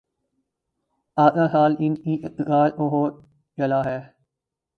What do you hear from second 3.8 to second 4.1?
ہے۔